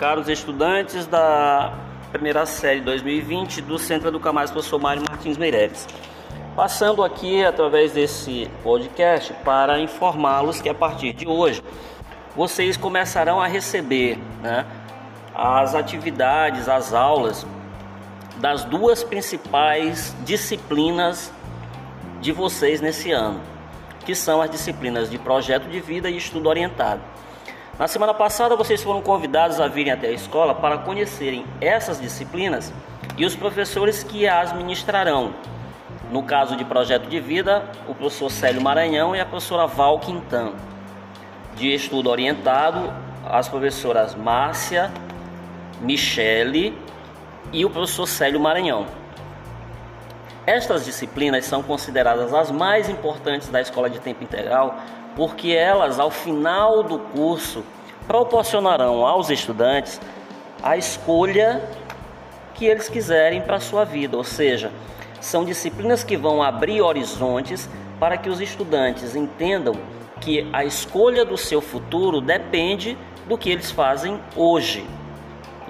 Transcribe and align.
caros 0.00 0.30
estudantes 0.30 1.06
da 1.06 1.74
primeira 2.10 2.46
série 2.46 2.80
2020 2.80 3.60
do 3.60 3.78
Centro 3.78 4.08
Educamais 4.08 4.50
Professor 4.50 4.80
Mário 4.80 5.02
Martins 5.06 5.36
Meireles. 5.36 5.86
Passando 6.56 7.04
aqui 7.04 7.44
através 7.44 7.92
desse 7.92 8.50
podcast 8.62 9.34
para 9.44 9.78
informá-los 9.78 10.58
que 10.58 10.70
a 10.70 10.74
partir 10.74 11.12
de 11.12 11.28
hoje 11.28 11.62
vocês 12.34 12.78
começarão 12.78 13.42
a 13.42 13.46
receber 13.46 14.18
né, 14.40 14.64
as 15.34 15.74
atividades, 15.74 16.66
as 16.66 16.94
aulas 16.94 17.46
das 18.38 18.64
duas 18.64 19.04
principais 19.04 20.16
disciplinas 20.24 21.30
de 22.22 22.32
vocês 22.32 22.80
nesse 22.80 23.12
ano, 23.12 23.38
que 24.06 24.14
são 24.14 24.40
as 24.40 24.48
disciplinas 24.48 25.10
de 25.10 25.18
projeto 25.18 25.68
de 25.68 25.78
vida 25.78 26.08
e 26.08 26.16
estudo 26.16 26.48
orientado. 26.48 27.02
Na 27.80 27.88
semana 27.88 28.12
passada, 28.12 28.54
vocês 28.54 28.82
foram 28.82 29.00
convidados 29.00 29.58
a 29.58 29.66
virem 29.66 29.90
até 29.90 30.08
a 30.08 30.12
escola 30.12 30.54
para 30.54 30.76
conhecerem 30.76 31.46
essas 31.62 31.98
disciplinas 31.98 32.70
e 33.16 33.24
os 33.24 33.34
professores 33.34 34.04
que 34.04 34.28
as 34.28 34.52
ministrarão. 34.52 35.32
No 36.12 36.22
caso 36.22 36.56
de 36.56 36.64
projeto 36.66 37.08
de 37.08 37.18
vida, 37.18 37.64
o 37.88 37.94
professor 37.94 38.30
Célio 38.30 38.60
Maranhão 38.60 39.16
e 39.16 39.20
a 39.20 39.24
professora 39.24 39.66
Val 39.66 39.98
Quintan. 39.98 40.52
De 41.56 41.72
estudo 41.72 42.10
orientado, 42.10 42.92
as 43.26 43.48
professoras 43.48 44.14
Márcia, 44.14 44.92
Michele 45.80 46.76
e 47.50 47.64
o 47.64 47.70
professor 47.70 48.06
Célio 48.06 48.40
Maranhão. 48.40 48.99
Estas 50.50 50.84
disciplinas 50.84 51.44
são 51.44 51.62
consideradas 51.62 52.34
as 52.34 52.50
mais 52.50 52.88
importantes 52.88 53.46
da 53.46 53.60
escola 53.60 53.88
de 53.88 54.00
tempo 54.00 54.24
integral 54.24 54.74
porque 55.14 55.52
elas, 55.52 56.00
ao 56.00 56.10
final 56.10 56.82
do 56.82 56.98
curso, 56.98 57.64
proporcionarão 58.04 59.06
aos 59.06 59.30
estudantes 59.30 60.00
a 60.60 60.76
escolha 60.76 61.62
que 62.52 62.64
eles 62.64 62.88
quiserem 62.88 63.40
para 63.40 63.58
a 63.58 63.60
sua 63.60 63.84
vida, 63.84 64.16
ou 64.16 64.24
seja, 64.24 64.72
são 65.20 65.44
disciplinas 65.44 66.02
que 66.02 66.16
vão 66.16 66.42
abrir 66.42 66.80
horizontes 66.80 67.70
para 68.00 68.16
que 68.16 68.28
os 68.28 68.40
estudantes 68.40 69.14
entendam 69.14 69.74
que 70.20 70.50
a 70.52 70.64
escolha 70.64 71.24
do 71.24 71.36
seu 71.36 71.60
futuro 71.60 72.20
depende 72.20 72.98
do 73.28 73.38
que 73.38 73.50
eles 73.50 73.70
fazem 73.70 74.20
hoje. 74.34 74.84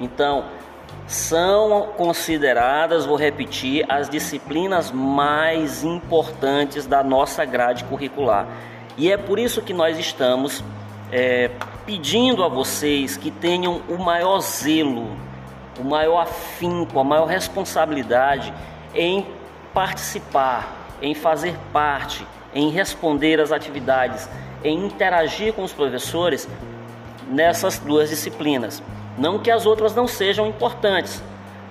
Então, 0.01 0.47
são 1.11 1.89
consideradas, 1.97 3.05
vou 3.05 3.17
repetir, 3.17 3.85
as 3.89 4.09
disciplinas 4.09 4.93
mais 4.93 5.83
importantes 5.83 6.87
da 6.87 7.03
nossa 7.03 7.45
grade 7.45 7.83
curricular. 7.83 8.47
E 8.97 9.11
é 9.11 9.17
por 9.17 9.37
isso 9.37 9.61
que 9.61 9.75
nós 9.75 9.99
estamos 9.99 10.63
é, 11.11 11.51
pedindo 11.85 12.45
a 12.45 12.49
vocês 12.49 13.17
que 13.17 13.29
tenham 13.29 13.83
o 13.89 13.99
maior 13.99 14.39
zelo, 14.39 15.17
o 15.81 15.85
maior 15.85 16.21
afinco, 16.21 17.01
a 17.01 17.03
maior 17.03 17.27
responsabilidade 17.27 18.55
em 18.95 19.27
participar, 19.75 20.93
em 21.03 21.13
fazer 21.13 21.57
parte, 21.73 22.25
em 22.55 22.71
responder 22.71 23.41
às 23.41 23.51
atividades, 23.51 24.29
em 24.63 24.87
interagir 24.87 25.55
com 25.55 25.65
os 25.65 25.73
professores 25.73 26.49
nessas 27.29 27.81
duas 27.81 28.11
disciplinas. 28.11 28.81
Não 29.21 29.39
que 29.39 29.51
as 29.51 29.67
outras 29.67 29.95
não 29.95 30.09
sejam 30.09 30.47
importantes, 30.47 31.23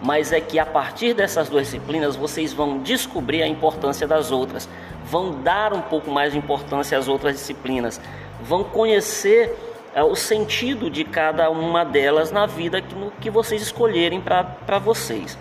mas 0.03 0.31
é 0.31 0.39
que 0.39 0.59
a 0.59 0.65
partir 0.67 1.15
dessas 1.15 1.49
duas 1.49 1.63
disciplinas 1.63 2.15
vocês 2.15 2.53
vão 2.53 2.77
descobrir 2.77 3.41
a 3.41 3.47
importância 3.47 4.07
das 4.07 4.31
outras, 4.31 4.69
vão 5.03 5.41
dar 5.41 5.73
um 5.73 5.81
pouco 5.81 6.11
mais 6.11 6.33
de 6.33 6.37
importância 6.37 6.95
às 6.95 7.07
outras 7.07 7.33
disciplinas, 7.33 7.99
vão 8.39 8.63
conhecer 8.63 9.57
é, 9.95 10.03
o 10.03 10.13
sentido 10.13 10.91
de 10.91 11.03
cada 11.03 11.49
uma 11.49 11.83
delas 11.83 12.31
na 12.31 12.45
vida 12.45 12.83
que, 12.83 12.93
no, 12.93 13.09
que 13.19 13.31
vocês 13.31 13.63
escolherem 13.63 14.21
para 14.21 14.77
vocês. 14.77 15.35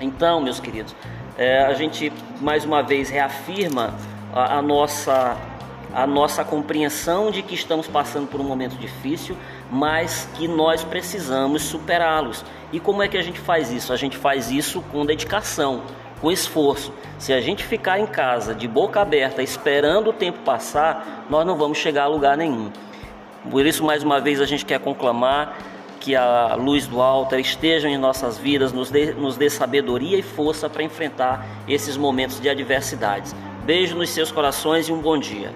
Então, 0.00 0.40
meus 0.40 0.60
queridos, 0.60 0.94
é, 1.36 1.64
a 1.64 1.74
gente 1.74 2.12
mais 2.40 2.64
uma 2.64 2.80
vez 2.80 3.10
reafirma 3.10 3.92
a, 4.32 4.58
a 4.58 4.62
nossa 4.62 5.36
a 5.94 6.06
nossa 6.06 6.44
compreensão 6.44 7.30
de 7.30 7.40
que 7.40 7.54
estamos 7.54 7.86
passando 7.86 8.26
por 8.26 8.40
um 8.40 8.44
momento 8.44 8.76
difícil, 8.76 9.36
mas 9.70 10.28
que 10.34 10.48
nós 10.48 10.82
precisamos 10.82 11.62
superá-los. 11.62 12.44
E 12.72 12.80
como 12.80 13.02
é 13.02 13.08
que 13.08 13.16
a 13.16 13.22
gente 13.22 13.38
faz 13.38 13.70
isso? 13.70 13.92
A 13.92 13.96
gente 13.96 14.16
faz 14.16 14.50
isso 14.50 14.82
com 14.90 15.06
dedicação, 15.06 15.82
com 16.20 16.32
esforço. 16.32 16.92
Se 17.16 17.32
a 17.32 17.40
gente 17.40 17.62
ficar 17.62 18.00
em 18.00 18.06
casa 18.06 18.54
de 18.54 18.66
boca 18.66 19.00
aberta 19.00 19.40
esperando 19.40 20.10
o 20.10 20.12
tempo 20.12 20.40
passar, 20.40 21.26
nós 21.30 21.46
não 21.46 21.56
vamos 21.56 21.78
chegar 21.78 22.04
a 22.04 22.08
lugar 22.08 22.36
nenhum. 22.36 22.72
Por 23.48 23.64
isso, 23.64 23.84
mais 23.84 24.02
uma 24.02 24.20
vez, 24.20 24.40
a 24.40 24.46
gente 24.46 24.64
quer 24.64 24.80
conclamar 24.80 25.56
que 26.00 26.16
a 26.16 26.54
luz 26.56 26.86
do 26.88 27.00
alto 27.00 27.36
esteja 27.36 27.88
em 27.88 27.96
nossas 27.96 28.36
vidas, 28.36 28.72
nos 28.72 28.90
dê, 28.90 29.12
nos 29.12 29.36
dê 29.36 29.48
sabedoria 29.48 30.18
e 30.18 30.22
força 30.22 30.68
para 30.68 30.82
enfrentar 30.82 31.46
esses 31.68 31.96
momentos 31.96 32.40
de 32.40 32.48
adversidades. 32.48 33.34
Beijo 33.64 33.96
nos 33.96 34.10
seus 34.10 34.32
corações 34.32 34.88
e 34.88 34.92
um 34.92 35.00
bom 35.00 35.16
dia. 35.16 35.52